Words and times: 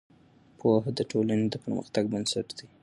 پوهه 0.59 0.91
د 0.97 0.99
ټولنې 1.11 1.45
د 1.49 1.55
پرمختګ 1.63 2.03
بنسټ 2.13 2.47
دی. 2.57 2.67